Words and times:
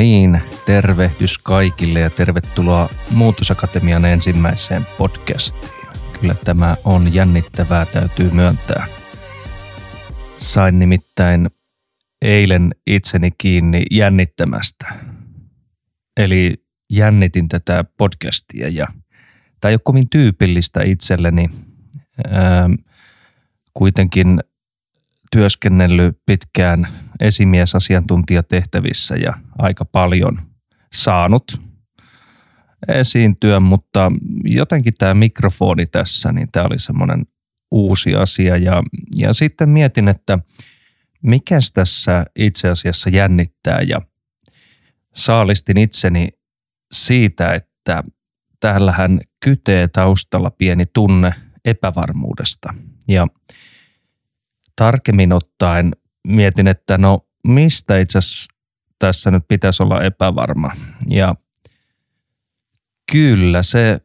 niin, 0.00 0.42
tervehdys 0.66 1.38
kaikille 1.38 2.00
ja 2.00 2.10
tervetuloa 2.10 2.88
Muutosakatemian 3.10 4.04
ensimmäiseen 4.04 4.86
podcastiin. 4.98 5.72
Kyllä 6.20 6.34
tämä 6.44 6.76
on 6.84 7.14
jännittävää, 7.14 7.86
täytyy 7.86 8.30
myöntää. 8.30 8.86
Sain 10.38 10.78
nimittäin 10.78 11.50
eilen 12.22 12.74
itseni 12.86 13.30
kiinni 13.38 13.82
jännittämästä. 13.90 14.94
Eli 16.16 16.64
jännitin 16.90 17.48
tätä 17.48 17.84
podcastia 17.96 18.68
ja 18.68 18.86
tämä 19.60 19.70
ei 19.70 19.74
ole 19.74 19.80
kovin 19.84 20.10
tyypillistä 20.10 20.82
itselleni. 20.82 21.50
Ähm, 22.26 22.72
kuitenkin 23.74 24.40
työskennellyt 25.32 26.18
pitkään 26.26 26.86
esimiesasiantuntijatehtävissä 27.20 29.16
ja 29.16 29.34
aika 29.58 29.84
paljon 29.84 30.38
saanut 30.92 31.60
esiintyä, 32.88 33.60
mutta 33.60 34.12
jotenkin 34.44 34.94
tämä 34.98 35.14
mikrofoni 35.14 35.86
tässä, 35.86 36.32
niin 36.32 36.48
tämä 36.52 36.66
oli 36.66 36.78
semmoinen 36.78 37.26
uusi 37.70 38.14
asia. 38.14 38.56
Ja, 38.56 38.82
ja 39.16 39.32
sitten 39.32 39.68
mietin, 39.68 40.08
että 40.08 40.38
mikä 41.22 41.58
tässä 41.74 42.26
itse 42.36 42.68
asiassa 42.68 43.10
jännittää 43.10 43.80
ja 43.80 44.00
saalistin 45.14 45.78
itseni 45.78 46.28
siitä, 46.92 47.54
että 47.54 48.04
täällähän 48.60 49.20
kytee 49.44 49.88
taustalla 49.88 50.50
pieni 50.50 50.84
tunne 50.92 51.34
epävarmuudesta. 51.64 52.74
Ja 53.08 53.26
tarkemmin 54.76 55.32
ottaen 55.32 55.92
mietin, 56.26 56.68
että 56.68 56.98
no 56.98 57.26
mistä 57.44 57.98
itse 57.98 58.18
asiassa 58.18 58.52
tässä 58.98 59.30
nyt 59.30 59.44
pitäisi 59.48 59.82
olla 59.82 60.02
epävarma. 60.02 60.72
Ja 61.10 61.34
kyllä 63.12 63.62
se 63.62 64.00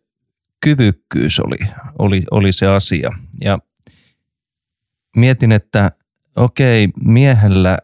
kyvykkyys 0.59 1.39
oli, 1.39 1.57
oli, 1.99 2.23
oli 2.31 2.53
se 2.53 2.67
asia. 2.67 3.09
Ja 3.41 3.59
mietin, 5.15 5.51
että 5.51 5.91
okei, 6.35 6.87
miehellä 7.05 7.77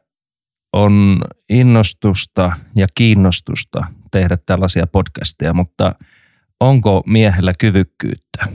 on 0.73 1.21
innostusta 1.49 2.52
ja 2.75 2.87
kiinnostusta 2.95 3.85
tehdä 4.11 4.37
tällaisia 4.45 4.87
podcasteja, 4.87 5.53
mutta 5.53 5.95
onko 6.59 7.03
miehellä 7.05 7.53
kyvykkyyttä? 7.59 8.47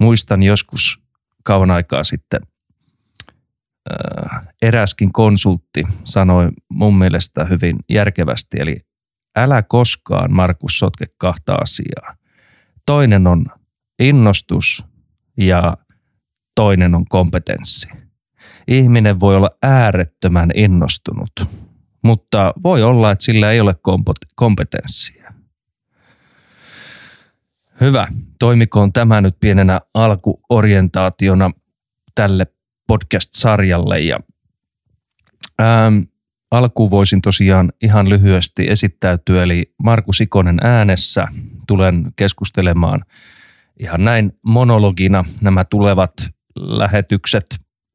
Muistan 0.00 0.42
joskus 0.42 1.00
kauan 1.44 1.70
aikaa 1.70 2.04
sitten 2.04 2.40
eräskin 4.62 5.12
konsultti 5.12 5.82
sanoi 6.04 6.48
mun 6.68 6.98
mielestä 6.98 7.44
hyvin 7.44 7.76
järkevästi, 7.88 8.56
eli 8.60 8.80
älä 9.36 9.62
koskaan 9.62 10.32
Markus 10.32 10.78
sotke 10.78 11.06
kahta 11.18 11.54
asiaa. 11.54 12.16
Toinen 12.86 13.26
on 13.26 13.46
innostus 13.98 14.84
ja 15.36 15.76
toinen 16.54 16.94
on 16.94 17.04
kompetenssi. 17.08 17.88
Ihminen 18.68 19.20
voi 19.20 19.36
olla 19.36 19.50
äärettömän 19.62 20.50
innostunut, 20.54 21.30
mutta 22.02 22.54
voi 22.62 22.82
olla, 22.82 23.10
että 23.10 23.24
sillä 23.24 23.50
ei 23.50 23.60
ole 23.60 23.74
kompetenssia. 24.34 25.32
Hyvä. 27.80 28.06
Toimikoon 28.38 28.92
tämä 28.92 29.20
nyt 29.20 29.36
pienenä 29.40 29.80
alkuorientaationa 29.94 31.50
tälle 32.14 32.46
podcast-sarjalle. 32.86 34.00
Ja, 34.00 34.20
ähm, 35.60 35.98
alkuun 36.50 36.90
voisin 36.90 37.22
tosiaan 37.22 37.72
ihan 37.82 38.08
lyhyesti 38.08 38.70
esittäytyä, 38.70 39.42
eli 39.42 39.74
Markus 39.82 40.20
Ikonen 40.20 40.58
äänessä. 40.62 41.28
Tulen 41.66 42.12
keskustelemaan 42.16 43.02
ihan 43.80 44.04
näin 44.04 44.32
monologina 44.42 45.24
nämä 45.40 45.64
tulevat 45.64 46.12
lähetykset 46.56 47.46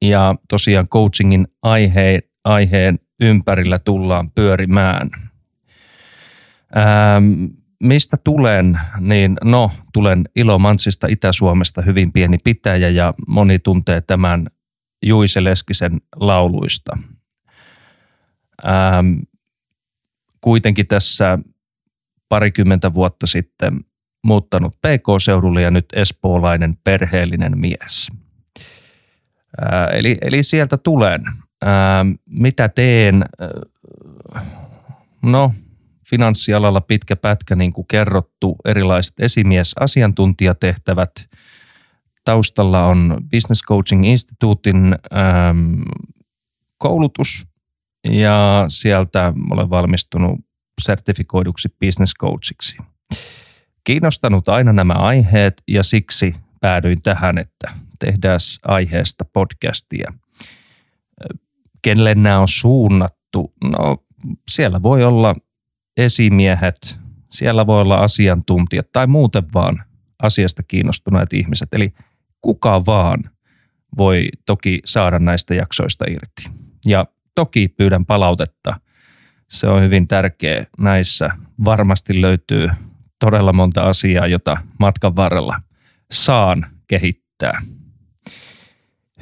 ja 0.02 0.36
tosiaan 0.50 0.88
coachingin 0.88 1.48
aihe, 1.62 2.20
aiheen 2.44 3.00
ympärillä 3.22 3.80
tullaan 3.80 4.32
pyörimään. 4.32 5.10
Ähm, 6.78 7.46
mistä 7.84 8.18
tulen, 8.24 8.80
niin 9.00 9.38
no, 9.44 9.72
tulen 9.94 10.24
Ilomantsista 10.36 11.08
Itä-Suomesta 11.08 11.82
hyvin 11.82 12.12
pieni 12.12 12.38
pitäjä 12.44 12.90
ja 12.90 13.14
moni 13.28 13.60
tuntee 13.60 14.02
tämän 14.02 14.48
Juise 15.02 15.44
Leskisen 15.44 16.02
lauluista. 16.16 16.98
Ähm, 18.66 19.20
kuitenkin 20.42 20.86
tässä 20.86 21.40
parikymmentä 22.30 22.94
vuotta 22.94 23.28
sitten 23.28 23.80
muuttanut 24.24 24.74
PK-seudulle 24.76 25.62
ja 25.62 25.72
nyt 25.72 25.86
espoolainen 25.94 26.78
perheellinen 26.84 27.58
mies. 27.58 28.12
Äh, 29.64 29.88
eli, 29.94 30.18
eli 30.22 30.44
sieltä 30.44 30.78
tulen. 30.78 31.22
Ähm, 31.64 32.12
mitä 32.26 32.70
teen? 32.70 33.26
Äh, 34.36 34.44
no, 35.22 35.54
finanssialalla 36.10 36.82
pitkä 36.82 37.16
pätkä, 37.16 37.56
niin 37.56 37.74
kuin 37.74 37.88
kerrottu, 37.88 38.56
erilaiset 38.66 39.14
esimies-asiantuntijatehtävät. 39.20 41.12
Taustalla 42.24 42.86
on 42.86 43.18
Business 43.32 43.62
Coaching 43.68 44.06
Instituutin 44.06 44.96
ähm, 45.16 45.82
koulutus 46.78 47.48
ja 48.04 48.66
sieltä 48.68 49.34
olen 49.50 49.70
valmistunut 49.70 50.40
sertifikoiduksi 50.82 51.70
business 51.80 52.14
coachiksi. 52.20 52.78
Kiinnostanut 53.84 54.50
aina 54.50 54.74
nämä 54.74 54.94
aiheet 54.94 55.64
ja 55.68 55.84
siksi 55.84 56.36
päädyin 56.62 57.02
tähän, 57.02 57.38
että 57.38 57.72
tehdään 58.00 58.40
aiheesta 58.68 59.26
podcastia. 59.26 60.14
Kenelle 61.82 62.16
nämä 62.16 62.40
on 62.40 62.48
suunnattu? 62.48 63.54
No 63.64 63.98
siellä 64.52 64.82
voi 64.82 65.04
olla 65.04 65.34
esimiehet, 65.98 67.00
siellä 67.32 67.68
voi 67.68 67.82
olla 67.82 67.96
asiantuntijat 67.96 68.92
tai 68.94 69.08
muuten 69.08 69.44
vaan 69.54 69.84
asiasta 70.22 70.64
kiinnostuneet 70.64 71.34
ihmiset. 71.34 71.70
Eli 71.72 71.94
kuka 72.42 72.86
vaan 72.86 73.24
voi 73.98 74.28
toki 74.46 74.80
saada 74.86 75.20
näistä 75.20 75.56
jaksoista 75.56 76.06
irti. 76.10 76.60
Ja 76.86 77.06
toki 77.36 77.68
pyydän 77.68 78.06
palautetta. 78.06 78.80
Se 79.50 79.68
on 79.68 79.82
hyvin 79.82 80.08
tärkeä 80.08 80.66
näissä. 80.80 81.30
Varmasti 81.66 82.22
löytyy 82.22 82.70
todella 83.20 83.54
monta 83.54 83.82
asiaa, 83.82 84.28
jota 84.28 84.58
matkan 84.80 85.16
varrella 85.16 85.56
saan 86.12 86.66
kehittää. 86.88 87.62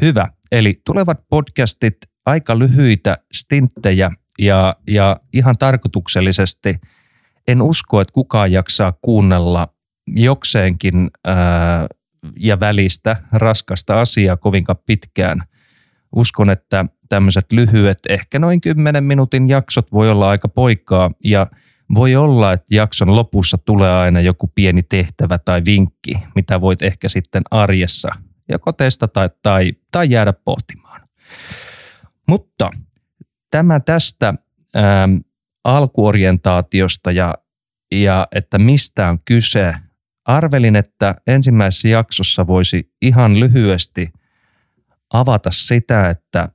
Hyvä. 0.01 0.27
Eli 0.51 0.81
tulevat 0.85 1.19
podcastit 1.29 1.97
aika 2.25 2.59
lyhyitä 2.59 3.17
stinttejä 3.33 4.11
ja, 4.39 4.75
ja 4.87 5.17
ihan 5.33 5.55
tarkoituksellisesti 5.59 6.79
en 7.47 7.61
usko, 7.61 8.01
että 8.01 8.13
kukaan 8.13 8.51
jaksaa 8.51 8.93
kuunnella 9.01 9.67
jokseenkin 10.07 11.11
ää, 11.25 11.87
ja 12.39 12.59
välistä 12.59 13.15
raskasta 13.31 14.01
asiaa 14.01 14.37
kovinkaan 14.37 14.79
pitkään. 14.85 15.41
Uskon, 16.15 16.49
että 16.49 16.85
tämmöiset 17.09 17.51
lyhyet, 17.51 17.99
ehkä 18.09 18.39
noin 18.39 18.61
10 18.61 19.03
minuutin 19.03 19.49
jaksot 19.49 19.91
voi 19.91 20.09
olla 20.09 20.29
aika 20.29 20.47
poikaa 20.47 21.11
ja 21.23 21.47
voi 21.93 22.15
olla, 22.15 22.53
että 22.53 22.75
jakson 22.75 23.15
lopussa 23.15 23.57
tulee 23.65 23.91
aina 23.91 24.21
joku 24.21 24.51
pieni 24.55 24.83
tehtävä 24.83 25.37
tai 25.37 25.61
vinkki, 25.65 26.13
mitä 26.35 26.61
voit 26.61 26.81
ehkä 26.81 27.09
sitten 27.09 27.43
arjessa 27.51 28.09
joko 28.49 28.71
testata 28.71 29.29
tai, 29.43 29.73
tai 29.91 30.09
jäädä 30.09 30.33
pohtimaan. 30.33 31.01
Mutta 32.27 32.69
tämä 33.51 33.79
tästä 33.79 34.33
ähm, 34.75 35.17
alkuorientaatiosta 35.63 37.11
ja, 37.11 37.35
ja 37.91 38.27
että 38.31 38.57
mistä 38.59 39.09
on 39.09 39.19
kyse. 39.25 39.73
Arvelin, 40.29 40.75
että 40.75 41.15
ensimmäisessä 41.27 41.87
jaksossa 41.87 42.47
voisi 42.47 42.91
ihan 43.01 43.39
lyhyesti 43.39 44.13
avata 45.13 45.51
sitä, 45.51 46.09
että 46.09 46.49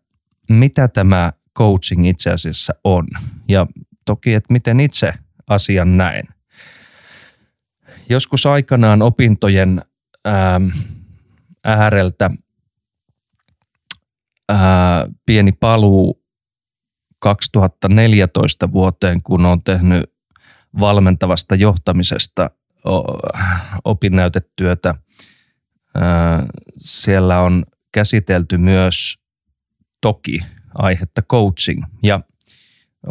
mitä 0.50 0.88
tämä 0.88 1.32
coaching 1.58 2.08
itse 2.08 2.30
asiassa 2.30 2.74
on. 2.84 3.08
Ja 3.48 3.66
toki, 4.04 4.34
että 4.34 4.52
miten 4.52 4.80
itse 4.80 5.12
asian 5.46 5.96
näen. 5.96 6.24
Joskus 8.08 8.46
aikanaan 8.46 9.02
opintojen 9.02 9.82
ähm, 10.26 10.66
ääreltä 11.64 12.30
ää, 14.48 15.08
pieni 15.26 15.52
paluu 15.52 16.24
2014 17.18 18.72
vuoteen, 18.72 19.22
kun 19.22 19.46
on 19.46 19.62
tehnyt 19.62 20.12
valmentavasta 20.80 21.54
johtamisesta 21.54 22.50
opinnäytetyötä. 23.84 24.94
Siellä 26.78 27.40
on 27.40 27.64
käsitelty 27.92 28.58
myös 28.58 29.18
toki 30.00 30.40
aihetta 30.78 31.22
coaching 31.22 31.84
ja 32.02 32.20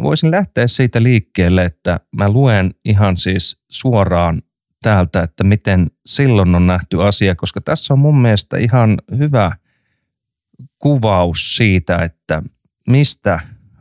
voisin 0.02 0.30
lähteä 0.30 0.66
siitä 0.66 1.02
liikkeelle, 1.02 1.64
että 1.64 2.00
mä 2.16 2.28
luen 2.28 2.74
ihan 2.84 3.16
siis 3.16 3.58
suoraan 3.70 4.42
täältä, 4.82 5.22
että 5.22 5.44
miten 5.44 5.86
silloin 6.06 6.54
on 6.54 6.66
nähty 6.66 7.02
asia, 7.02 7.34
koska 7.34 7.60
tässä 7.60 7.94
on 7.94 7.98
mun 7.98 8.22
mielestä 8.22 8.56
ihan 8.56 8.98
hyvä 9.18 9.52
kuvaus 10.78 11.56
siitä, 11.56 11.98
että 11.98 12.42
mistä 12.88 13.40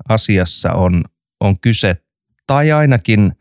asiassa 0.10 0.72
on, 0.72 1.04
on 1.40 1.60
kyse, 1.60 2.04
tai 2.48 2.72
ainakin 2.72 3.32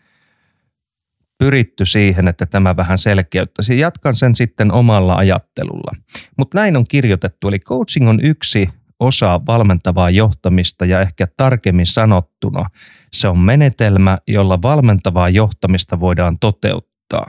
pyritty 1.43 1.85
siihen, 1.85 2.29
että 2.29 2.47
tämä 2.47 2.77
vähän 2.77 2.99
selkeyttäisi. 2.99 3.79
Jatkan 3.79 4.15
sen 4.15 4.35
sitten 4.35 4.73
omalla 4.73 5.15
ajattelulla. 5.15 5.97
Mutta 6.39 6.59
näin 6.59 6.77
on 6.77 6.85
kirjoitettu, 6.89 7.49
eli 7.49 7.59
coaching 7.59 8.09
on 8.09 8.21
yksi 8.23 8.69
osa 9.01 9.41
valmentavaa 9.47 10.11
johtamista 10.11 10.85
ja 10.85 11.01
ehkä 11.01 11.29
tarkemmin 11.37 11.87
sanottuna 11.87 12.65
se 13.13 13.29
on 13.29 13.39
menetelmä, 13.39 14.19
jolla 14.29 14.63
valmentavaa 14.63 15.29
johtamista 15.29 16.01
voidaan 16.01 16.39
toteuttaa. 16.41 17.27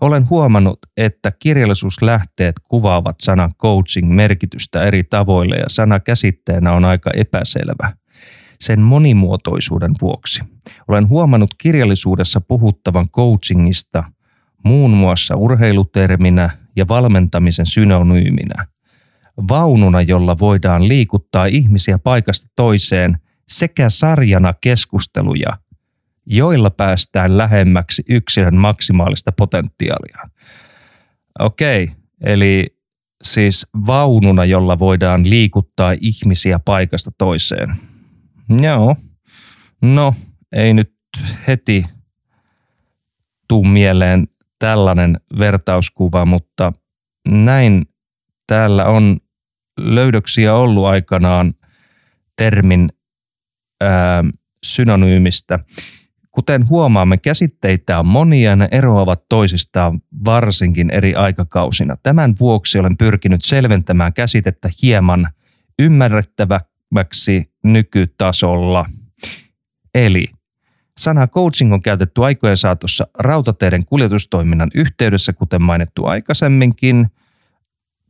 Olen 0.00 0.30
huomannut, 0.30 0.78
että 0.96 1.32
kirjallisuuslähteet 1.38 2.54
kuvaavat 2.68 3.16
sanan 3.22 3.50
coaching 3.54 4.14
merkitystä 4.14 4.82
eri 4.82 5.04
tavoille 5.04 5.56
ja 5.56 5.68
sana 5.68 6.00
käsitteenä 6.00 6.72
on 6.72 6.84
aika 6.84 7.10
epäselvä 7.14 7.92
sen 8.64 8.80
monimuotoisuuden 8.80 9.92
vuoksi. 10.00 10.40
Olen 10.88 11.08
huomannut 11.08 11.50
kirjallisuudessa 11.58 12.40
puhuttavan 12.40 13.08
coachingista 13.08 14.04
muun 14.64 14.90
muassa 14.90 15.36
urheiluterminä 15.36 16.50
ja 16.76 16.88
valmentamisen 16.88 17.66
synonyyminä. 17.66 18.66
Vaununa, 19.48 20.02
jolla 20.02 20.38
voidaan 20.38 20.88
liikuttaa 20.88 21.46
ihmisiä 21.46 21.98
paikasta 21.98 22.46
toiseen 22.56 23.18
sekä 23.48 23.90
sarjana 23.90 24.54
keskusteluja, 24.60 25.58
joilla 26.26 26.70
päästään 26.70 27.38
lähemmäksi 27.38 28.02
yksilön 28.08 28.56
maksimaalista 28.56 29.32
potentiaalia. 29.32 30.18
Okei, 31.38 31.90
eli 32.20 32.78
siis 33.22 33.66
vaununa, 33.86 34.44
jolla 34.44 34.78
voidaan 34.78 35.30
liikuttaa 35.30 35.94
ihmisiä 36.00 36.58
paikasta 36.58 37.10
toiseen– 37.18 37.74
Joo. 38.48 38.96
No, 39.82 40.14
ei 40.52 40.74
nyt 40.74 40.94
heti 41.46 41.86
tuu 43.48 43.64
mieleen 43.64 44.28
tällainen 44.58 45.20
vertauskuva, 45.38 46.26
mutta 46.26 46.72
näin 47.28 47.86
täällä 48.46 48.84
on 48.84 49.16
löydöksiä 49.80 50.54
ollut 50.54 50.86
aikanaan 50.86 51.54
termin 52.36 52.88
ää, 53.80 54.24
synonyymistä. 54.64 55.58
Kuten 56.30 56.68
huomaamme, 56.68 57.18
käsitteitä 57.18 57.98
on 57.98 58.06
monia 58.06 58.50
ja 58.50 58.56
ne 58.56 58.68
eroavat 58.70 59.24
toisistaan 59.28 60.00
varsinkin 60.24 60.90
eri 60.90 61.14
aikakausina. 61.14 61.96
Tämän 62.02 62.34
vuoksi 62.40 62.78
olen 62.78 62.96
pyrkinyt 62.96 63.44
selventämään 63.44 64.12
käsitettä 64.12 64.70
hieman 64.82 65.26
ymmärrettävä, 65.78 66.60
lähemmäksi 66.94 67.50
nykytasolla. 67.64 68.86
Eli 69.94 70.26
sana 70.98 71.26
coaching 71.26 71.72
on 71.72 71.82
käytetty 71.82 72.24
aikojen 72.24 72.56
saatossa 72.56 73.06
rautateiden 73.18 73.86
kuljetustoiminnan 73.86 74.70
yhteydessä, 74.74 75.32
kuten 75.32 75.62
mainittu 75.62 76.06
aikaisemminkin. 76.06 77.06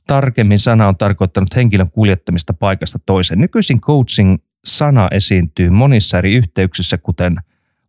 Tarkemmin 0.06 0.58
sana 0.58 0.88
on 0.88 0.96
tarkoittanut 0.96 1.56
henkilön 1.56 1.90
kuljettamista 1.90 2.54
paikasta 2.54 2.98
toiseen. 3.06 3.40
Nykyisin 3.40 3.81
coaching-sana 3.81 5.08
esiintyy 5.10 5.70
monissa 5.70 6.19
eri 6.19 6.34
yhteyksissä, 6.34 6.98
kuten 6.98 7.36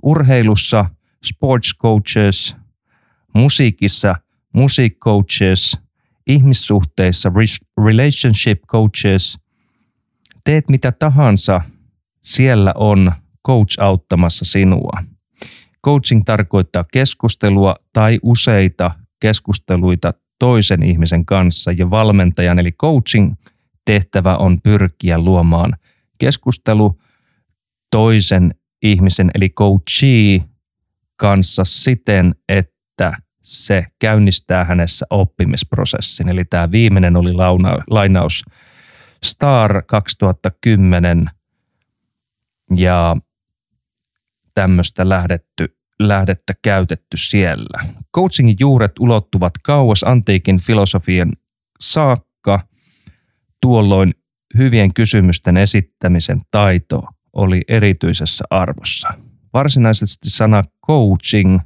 urheilussa, 0.04 0.86
sports 1.26 1.78
coaches, 1.82 2.56
musiikissa, 3.34 4.16
music 4.54 4.98
coaches, 4.98 5.80
ihmissuhteissa, 6.28 7.32
relationship 7.86 8.62
coaches– 8.68 9.38
teet 10.46 10.70
mitä 10.70 10.92
tahansa, 10.92 11.62
siellä 12.22 12.74
on 12.76 13.12
coach 13.48 13.82
auttamassa 13.82 14.46
sinua. 14.46 15.04
Coaching 15.86 16.22
tarkoittaa 16.26 16.86
keskustelua 16.94 17.76
tai 17.94 18.20
useita 18.24 18.92
keskusteluita 19.20 20.14
toisen 20.40 20.84
ihmisen 20.84 21.26
kanssa 21.26 21.72
ja 21.72 21.90
valmentajan 21.90 22.60
eli 22.60 22.72
coaching 22.72 23.34
tehtävä 23.86 24.38
on 24.38 24.62
pyrkiä 24.62 25.18
luomaan 25.18 25.74
keskustelu 26.18 27.00
toisen 27.92 28.56
ihmisen 28.82 29.32
eli 29.34 29.50
coachee 29.50 30.40
kanssa 31.16 31.64
siten, 31.66 32.36
että 32.50 33.18
se 33.42 33.86
käynnistää 34.00 34.64
hänessä 34.64 35.06
oppimisprosessin. 35.10 36.30
Eli 36.30 36.46
tämä 36.46 36.72
viimeinen 36.72 37.16
oli 37.16 37.34
lainaus 37.90 38.44
Star 39.24 39.82
2010 39.82 41.30
ja 42.76 43.16
tämmöistä 44.54 45.10
lähdetty, 45.10 45.78
lähdettä 46.00 46.54
käytetty 46.62 47.18
siellä. 47.18 47.80
Coachingin 48.16 48.56
juuret 48.60 49.00
ulottuvat 49.00 49.54
kauas 49.64 50.04
antiikin 50.04 50.60
filosofian 50.60 51.32
saakka. 51.80 52.60
Tuolloin 53.62 54.14
hyvien 54.58 54.94
kysymysten 54.94 55.58
esittämisen 55.58 56.42
taito 56.52 57.04
oli 57.34 57.62
erityisessä 57.68 58.44
arvossa. 58.50 59.10
Varsinaisesti 59.54 60.30
sana 60.30 60.64
coaching 60.88 61.60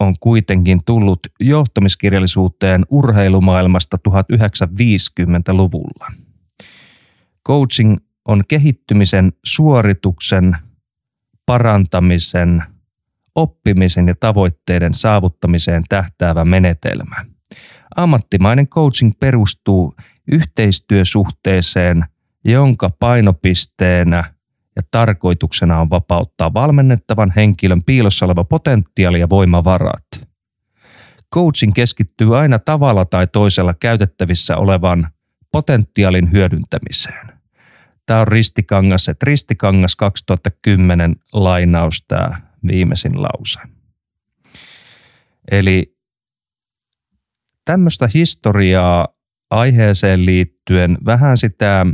on 0.00 0.14
kuitenkin 0.20 0.80
tullut 0.86 1.20
johtamiskirjallisuuteen 1.40 2.86
urheilumaailmasta 2.90 3.98
1950-luvulla. 4.08 6.12
Coaching 7.46 7.96
on 8.24 8.42
kehittymisen, 8.48 9.32
suorituksen, 9.44 10.56
parantamisen, 11.46 12.62
oppimisen 13.34 14.08
ja 14.08 14.14
tavoitteiden 14.20 14.94
saavuttamiseen 14.94 15.82
tähtäävä 15.88 16.44
menetelmä. 16.44 17.16
Ammattimainen 17.96 18.68
coaching 18.68 19.12
perustuu 19.20 19.94
yhteistyösuhteeseen, 20.32 22.04
jonka 22.44 22.90
painopisteenä 23.00 24.24
ja 24.76 24.82
tarkoituksena 24.90 25.80
on 25.80 25.90
vapauttaa 25.90 26.54
valmennettavan 26.54 27.32
henkilön 27.36 27.82
piilossa 27.82 28.26
oleva 28.26 28.44
potentiaali 28.44 29.20
ja 29.20 29.28
voimavarat. 29.28 30.06
Coaching 31.34 31.72
keskittyy 31.72 32.38
aina 32.38 32.58
tavalla 32.58 33.04
tai 33.04 33.26
toisella 33.26 33.74
käytettävissä 33.74 34.56
olevan 34.56 35.08
potentiaalin 35.52 36.32
hyödyntämiseen. 36.32 37.31
Tämä 38.06 38.20
on 38.20 38.28
Ristikangas, 38.28 39.08
että 39.08 39.24
Ristikangas 39.24 39.96
2010 39.96 41.16
lainaus 41.32 42.04
tämä 42.08 42.40
viimeisin 42.68 43.22
lause. 43.22 43.60
Eli 45.50 45.96
tämmöistä 47.64 48.08
historiaa 48.14 49.08
aiheeseen 49.50 50.26
liittyen, 50.26 50.98
vähän 51.04 51.38
sitä 51.38 51.86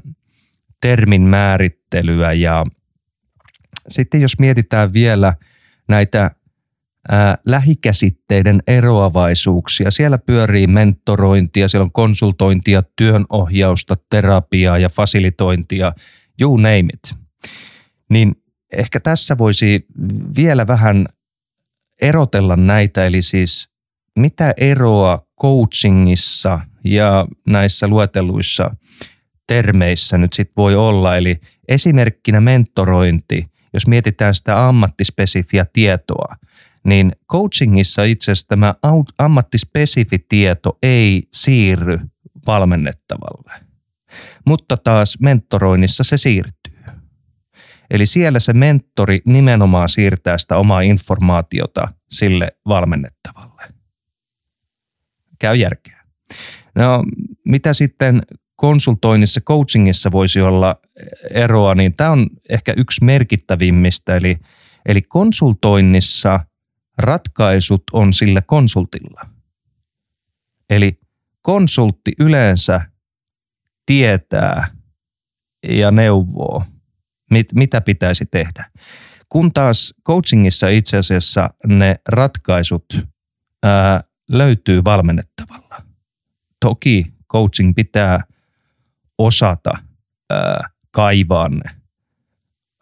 termin 0.80 1.22
määrittelyä 1.22 2.32
ja 2.32 2.66
sitten 3.88 4.20
jos 4.20 4.38
mietitään 4.38 4.92
vielä 4.92 5.34
näitä 5.88 6.30
lähikäsitteiden 7.46 8.62
eroavaisuuksia. 8.66 9.90
Siellä 9.90 10.18
pyörii 10.18 10.66
mentorointia, 10.66 11.68
siellä 11.68 11.84
on 11.84 11.92
konsultointia, 11.92 12.82
työnohjausta, 12.96 13.94
terapiaa 14.10 14.78
ja 14.78 14.88
fasilitointia, 14.88 15.92
you 16.40 16.56
name 16.56 16.78
it. 16.78 17.14
Niin 18.10 18.34
ehkä 18.72 19.00
tässä 19.00 19.38
voisi 19.38 19.86
vielä 20.36 20.66
vähän 20.66 21.06
erotella 22.00 22.56
näitä, 22.56 23.06
eli 23.06 23.22
siis 23.22 23.70
mitä 24.18 24.54
eroa 24.56 25.26
coachingissa 25.40 26.60
ja 26.84 27.26
näissä 27.46 27.88
luetelluissa 27.88 28.76
termeissä 29.46 30.18
nyt 30.18 30.32
sitten 30.32 30.54
voi 30.56 30.76
olla. 30.76 31.16
Eli 31.16 31.40
esimerkkinä 31.68 32.40
mentorointi, 32.40 33.46
jos 33.74 33.86
mietitään 33.86 34.34
sitä 34.34 34.68
ammattispesifiä 34.68 35.66
tietoa– 35.72 36.34
niin 36.84 37.12
coachingissa 37.32 38.04
itse 38.04 38.32
asiassa 38.32 38.48
tämä 38.48 38.74
ammattispesifi 39.18 40.18
tieto 40.28 40.78
ei 40.82 41.22
siirry 41.32 41.98
valmennettavalle. 42.46 43.52
Mutta 44.46 44.76
taas 44.76 45.18
mentoroinnissa 45.20 46.04
se 46.04 46.16
siirtyy. 46.16 46.78
Eli 47.90 48.06
siellä 48.06 48.40
se 48.40 48.52
mentori 48.52 49.20
nimenomaan 49.24 49.88
siirtää 49.88 50.38
sitä 50.38 50.56
omaa 50.56 50.80
informaatiota 50.80 51.88
sille 52.10 52.52
valmennettavalle. 52.68 53.62
Käy 55.38 55.56
järkeä. 55.56 56.02
No, 56.74 57.04
mitä 57.44 57.72
sitten 57.72 58.22
konsultoinnissa, 58.56 59.40
coachingissa 59.40 60.12
voisi 60.12 60.40
olla 60.40 60.76
eroa, 61.30 61.74
niin 61.74 61.94
tämä 61.96 62.10
on 62.10 62.26
ehkä 62.48 62.74
yksi 62.76 63.04
merkittävimmistä. 63.04 64.16
Eli, 64.16 64.38
eli 64.86 65.02
konsultoinnissa 65.02 66.40
ratkaisut 66.98 67.82
on 67.92 68.12
sillä 68.12 68.42
konsultilla. 68.42 69.20
Eli 70.70 71.00
konsultti 71.42 72.12
yleensä 72.18 72.80
tietää 73.86 74.70
ja 75.68 75.90
neuvoo, 75.90 76.64
mit, 77.30 77.52
mitä 77.54 77.80
pitäisi 77.80 78.26
tehdä. 78.26 78.70
Kun 79.28 79.52
taas 79.52 79.94
coachingissa 80.06 80.68
itse 80.68 80.96
asiassa 80.96 81.50
ne 81.66 81.96
ratkaisut 82.08 82.84
ää, 83.62 84.00
löytyy 84.30 84.84
valmennettavalla. 84.84 85.82
Toki 86.60 87.12
coaching 87.32 87.74
pitää 87.74 88.20
osata 89.18 89.78
ää, 90.30 90.70
kaivaa 90.90 91.48
ne 91.48 91.70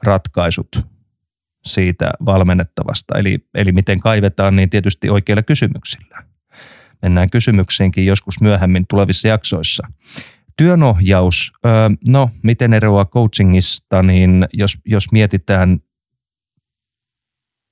ratkaisut 0.02 0.95
siitä 1.66 2.10
valmennettavasta. 2.26 3.18
Eli, 3.18 3.38
eli 3.54 3.72
miten 3.72 4.00
kaivetaan, 4.00 4.56
niin 4.56 4.70
tietysti 4.70 5.10
oikeilla 5.10 5.42
kysymyksillä. 5.42 6.22
Mennään 7.02 7.30
kysymyksiinkin 7.30 8.06
joskus 8.06 8.40
myöhemmin 8.40 8.84
tulevissa 8.88 9.28
jaksoissa. 9.28 9.88
Työnohjaus, 10.56 11.52
no 12.08 12.30
miten 12.42 12.72
eroaa 12.72 13.04
coachingista, 13.04 14.02
niin 14.02 14.44
jos, 14.52 14.78
jos 14.84 15.12
mietitään 15.12 15.80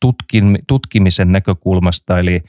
tutkin, 0.01 0.59
tutkimisen 0.67 1.33
näkökulmasta, 1.33 2.19
eli 2.19 2.43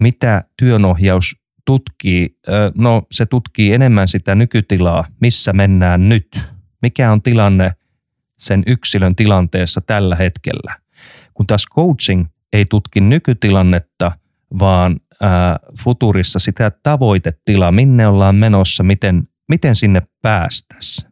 mitä 0.00 0.44
työnohjaus 0.56 1.36
tutkii, 1.64 2.38
no 2.74 3.02
se 3.10 3.26
tutkii 3.26 3.72
enemmän 3.72 4.08
sitä 4.08 4.34
nykytilaa, 4.34 5.04
missä 5.20 5.52
mennään 5.52 6.08
nyt, 6.08 6.40
mikä 6.82 7.12
on 7.12 7.22
tilanne 7.22 7.72
sen 8.38 8.62
yksilön 8.66 9.16
tilanteessa 9.16 9.80
tällä 9.80 10.16
hetkellä. 10.16 10.74
Kun 11.38 11.46
taas 11.46 11.66
coaching 11.74 12.24
ei 12.52 12.64
tutki 12.64 13.00
nykytilannetta, 13.00 14.12
vaan 14.58 14.96
ää, 15.20 15.58
futurissa 15.82 16.38
sitä 16.38 16.72
tavoitetilaa, 16.82 17.72
minne 17.72 18.06
ollaan 18.06 18.34
menossa, 18.34 18.82
miten, 18.82 19.22
miten 19.48 19.74
sinne 19.74 20.02
päästäisiin. 20.22 21.10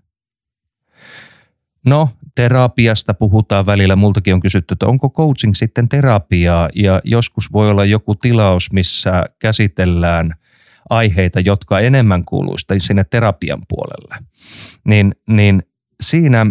No, 1.86 2.08
terapiasta 2.34 3.14
puhutaan 3.14 3.66
välillä. 3.66 3.96
Multakin 3.96 4.34
on 4.34 4.40
kysytty, 4.40 4.72
että 4.72 4.86
onko 4.86 5.10
coaching 5.10 5.54
sitten 5.54 5.88
terapiaa 5.88 6.68
ja 6.74 7.00
joskus 7.04 7.52
voi 7.52 7.70
olla 7.70 7.84
joku 7.84 8.14
tilaus, 8.14 8.72
missä 8.72 9.24
käsitellään 9.38 10.32
aiheita, 10.90 11.40
jotka 11.40 11.80
enemmän 11.80 12.24
kuuluisi 12.24 12.66
sinne 12.78 13.04
terapian 13.04 13.62
puolelle. 13.68 14.16
Niin, 14.84 15.14
niin 15.28 15.62
siinä 16.00 16.46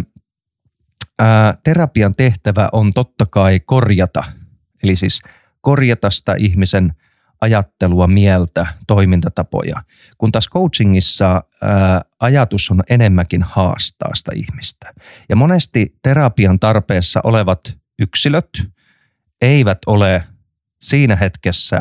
ää, 1.18 1.54
terapian 1.64 2.14
tehtävä 2.14 2.68
on 2.72 2.92
totta 2.94 3.24
kai 3.30 3.60
korjata, 3.60 4.24
eli 4.82 4.96
siis 4.96 5.22
korjata 5.60 6.10
sitä 6.10 6.34
ihmisen– 6.38 6.92
ajattelua, 7.40 8.06
mieltä, 8.06 8.66
toimintatapoja. 8.86 9.82
Kun 10.18 10.32
taas 10.32 10.48
coachingissa 10.48 11.42
ää, 11.62 12.02
ajatus 12.20 12.70
on 12.70 12.82
enemmänkin 12.90 13.42
haastaa 13.42 14.14
sitä 14.14 14.32
ihmistä. 14.34 14.94
Ja 15.28 15.36
monesti 15.36 15.94
terapian 16.02 16.58
tarpeessa 16.58 17.20
olevat 17.24 17.76
yksilöt 17.98 18.48
eivät 19.40 19.78
ole 19.86 20.24
siinä 20.80 21.16
hetkessä 21.16 21.80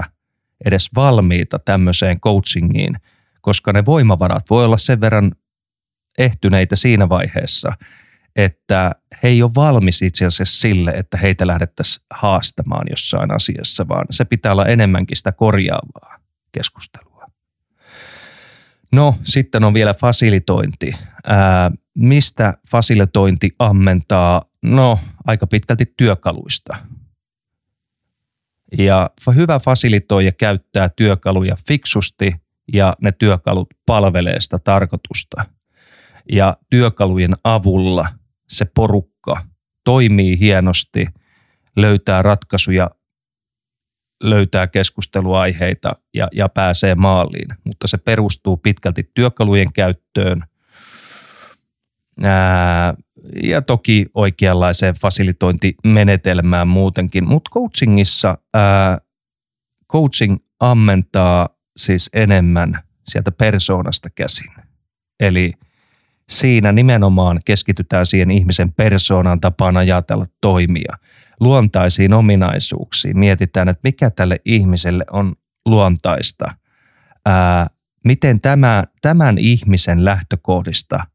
edes 0.65 0.89
valmiita 0.96 1.60
tämmöiseen 1.60 2.20
coachingiin, 2.20 2.96
koska 3.42 3.74
ne 3.74 3.86
voimavarat 3.86 4.50
voi 4.50 4.65
olla 4.65 4.77
sen 4.77 5.01
verran 5.01 5.32
ehtyneitä 6.18 6.75
siinä 6.75 7.10
vaiheessa, 7.10 7.74
että 8.36 8.92
he 9.24 9.27
ei 9.27 9.44
ole 9.44 9.51
valmis 9.56 10.01
itse 10.01 10.25
asiassa 10.25 10.62
sille, 10.62 10.92
että 10.92 11.18
heitä 11.18 11.48
lähdettäisiin 11.48 12.06
haastamaan 12.13 12.86
jossain 12.89 13.32
asiassa, 13.32 13.88
vaan 13.88 14.06
se 14.10 14.25
pitää 14.25 14.51
olla 14.51 14.65
enemmänkin 14.65 15.18
sitä 15.18 15.32
korjaavaa 15.32 16.20
keskustelua. 16.51 17.25
No, 18.94 19.15
sitten 19.24 19.63
on 19.63 19.74
vielä 19.74 19.94
fasilitointi. 19.94 20.96
Ää, 21.25 21.72
mistä 21.94 22.54
fasilitointi 22.68 23.51
ammentaa? 23.60 24.46
No, 24.62 25.00
aika 25.27 25.48
pitkälti 25.48 25.94
työkaluista. 25.98 26.77
Ja 28.77 29.10
hyvä 29.36 29.60
fasilitoija 29.60 30.32
käyttää 30.32 30.89
työkaluja 30.89 31.56
fiksusti 31.68 32.36
ja 32.74 32.96
ne 33.01 33.12
työkalut 33.12 33.68
palvelee 33.86 34.39
sitä 34.39 34.60
tarkoitusta. 34.60 35.46
Ja 36.32 36.58
työkalujen 36.70 37.34
avulla– 37.44 38.08
se 38.47 38.65
porukka 38.75 39.41
toimii 39.83 40.39
hienosti, 40.39 41.05
löytää 41.75 42.21
ratkaisuja, 42.21 42.89
löytää 44.23 44.67
keskusteluaiheita 44.67 45.93
ja, 46.13 46.27
ja 46.33 46.49
pääsee 46.49 46.95
maaliin. 46.95 47.47
Mutta 47.63 47.87
se 47.87 47.97
perustuu 47.97 48.57
pitkälti 48.57 49.11
työkalujen 49.13 49.73
käyttöön 49.73 50.41
ää, 52.23 52.93
ja 53.43 53.61
toki 53.61 54.05
oikeanlaiseen 54.13 54.95
fasilitointimenetelmään 54.95 56.67
muutenkin. 56.67 57.27
Mutta 57.27 57.51
coachingissa 57.53 58.37
ää, 58.53 58.97
coaching 59.91 60.37
ammentaa 60.59 61.49
siis 61.77 62.09
enemmän 62.13 62.79
sieltä 63.07 63.31
persoonasta 63.31 64.09
käsin. 64.09 64.51
Eli– 65.19 65.51
siinä 66.29 66.72
nimenomaan 66.72 67.39
keskitytään 67.46 68.05
siihen 68.05 68.32
ihmisen 68.32 68.74
persoonan 68.74 69.39
tapaan 69.39 69.77
ajatella 69.77 70.25
toimia, 70.41 70.98
luontaisiin 71.39 72.13
ominaisuuksiin. 72.13 73.20
Mietitään, 73.20 73.70
että 73.70 73.82
mikä 73.84 74.10
tälle 74.10 74.41
ihmiselle 74.46 75.05
on 75.12 75.36
luontaista, 75.65 76.46
ää, 77.25 77.67
miten 78.05 78.41
tämä, 78.41 78.84
tämän 79.01 79.38
ihmisen 79.38 80.05
lähtökohdista 80.05 81.08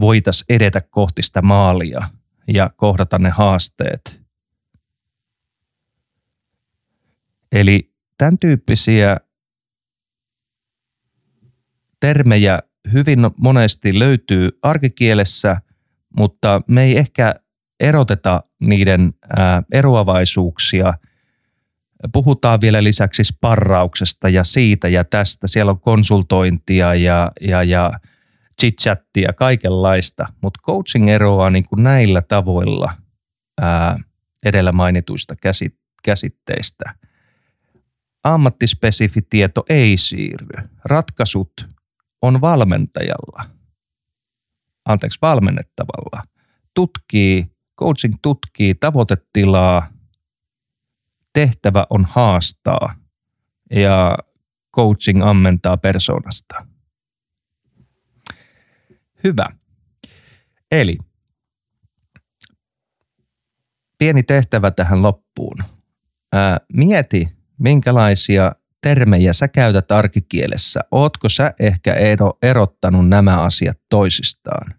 voitaisiin 0.00 0.46
edetä 0.48 0.80
kohti 0.80 1.22
sitä 1.22 1.42
maalia 1.42 2.08
ja 2.48 2.70
kohdata 2.76 3.18
ne 3.18 3.30
haasteet. 3.30 4.20
Eli 7.52 7.92
tämän 8.18 8.38
tyyppisiä 8.38 9.16
termejä 12.00 12.58
hyvin 12.92 13.18
monesti 13.36 13.98
löytyy 13.98 14.58
arkikielessä, 14.62 15.60
mutta 16.16 16.62
me 16.66 16.82
ei 16.84 16.98
ehkä 16.98 17.34
eroteta 17.80 18.42
niiden 18.60 19.14
eroavaisuuksia. 19.72 20.94
Puhutaan 22.12 22.60
vielä 22.60 22.84
lisäksi 22.84 23.24
sparrauksesta 23.24 24.28
ja 24.28 24.44
siitä 24.44 24.88
ja 24.88 25.04
tästä. 25.04 25.46
Siellä 25.46 25.70
on 25.70 25.80
konsultointia 25.80 26.94
ja, 26.94 27.32
ja, 27.40 27.62
ja 27.62 27.92
chit-chattia, 28.62 29.32
kaikenlaista, 29.36 30.26
mutta 30.42 30.60
coaching 30.62 31.10
eroaa 31.10 31.50
niin 31.50 31.64
kuin 31.68 31.82
näillä 31.82 32.22
tavoilla 32.22 32.92
ää, 33.60 33.98
edellä 34.46 34.72
mainituista 34.72 35.34
käsitteistä. 36.02 36.84
Ammattispesifi 38.24 39.22
tieto 39.22 39.64
ei 39.68 39.96
siirry. 39.96 40.68
Ratkaisut 40.84 41.68
on 42.22 42.40
valmentajalla, 42.40 43.44
anteeksi 44.84 45.18
valmennettavalla, 45.22 46.22
tutkii, 46.74 47.46
coaching 47.78 48.14
tutkii 48.22 48.74
tavoitetilaa, 48.74 49.88
tehtävä 51.32 51.86
on 51.90 52.04
haastaa 52.04 52.94
ja 53.70 54.18
coaching 54.76 55.24
ammentaa 55.24 55.76
persoonasta. 55.76 56.66
Hyvä. 59.24 59.46
Eli 60.70 60.98
pieni 63.98 64.22
tehtävä 64.22 64.70
tähän 64.70 65.02
loppuun. 65.02 65.56
Ää, 66.32 66.60
mieti, 66.72 67.28
minkälaisia 67.58 68.52
termejä 68.82 69.32
sä 69.32 69.48
käytät 69.48 69.90
arkikielessä? 69.90 70.80
Ootko 70.90 71.28
sä 71.28 71.54
ehkä 71.60 71.94
erottanut 72.42 73.08
nämä 73.08 73.40
asiat 73.40 73.78
toisistaan? 73.90 74.74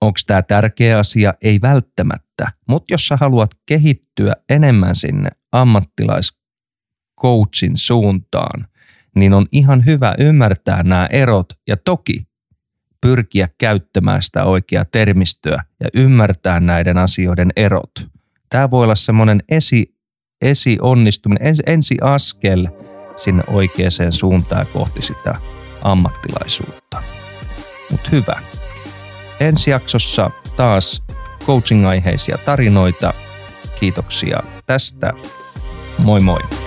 Onko 0.00 0.18
tämä 0.26 0.42
tärkeä 0.42 0.98
asia? 0.98 1.34
Ei 1.42 1.58
välttämättä, 1.62 2.52
mutta 2.68 2.94
jos 2.94 3.08
sä 3.08 3.16
haluat 3.20 3.50
kehittyä 3.66 4.32
enemmän 4.48 4.94
sinne 4.94 5.30
ammattilaiscoachin 5.52 7.76
suuntaan, 7.76 8.66
niin 9.16 9.34
on 9.34 9.46
ihan 9.52 9.86
hyvä 9.86 10.14
ymmärtää 10.18 10.82
nämä 10.82 11.06
erot 11.06 11.52
ja 11.68 11.76
toki 11.76 12.26
pyrkiä 13.00 13.48
käyttämään 13.58 14.22
sitä 14.22 14.44
oikeaa 14.44 14.84
termistöä 14.84 15.64
ja 15.80 15.88
ymmärtää 15.94 16.60
näiden 16.60 16.98
asioiden 16.98 17.50
erot. 17.56 17.90
Tämä 18.48 18.70
voi 18.70 18.84
olla 18.84 18.94
semmoinen 18.94 19.42
esi 19.48 19.94
esionnistuminen, 20.42 21.48
ensi, 21.48 21.62
ensi 21.66 21.96
askel 22.00 22.68
sinne 23.16 23.42
oikeaan 23.46 24.12
suuntaan 24.12 24.66
kohti 24.72 25.02
sitä 25.02 25.34
ammattilaisuutta. 25.82 27.02
Mutta 27.90 28.08
hyvä. 28.12 28.42
ensi 29.40 29.70
jaksossa 29.70 30.30
taas 30.56 31.02
coaching-aiheisia 31.46 32.38
tarinoita. 32.38 33.14
Kiitoksia 33.80 34.42
tästä. 34.66 35.12
Moi 35.98 36.20
moi. 36.20 36.61